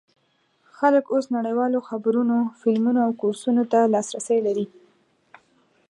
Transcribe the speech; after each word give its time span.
خلک 0.77 1.05
اوس 1.13 1.25
نړیوالو 1.37 1.79
خبرونو، 1.87 2.37
فلمونو 2.59 2.99
او 3.07 3.11
کورسونو 3.21 3.63
ته 3.71 3.79
لاسرسی 3.93 4.37
لري. 4.47 4.65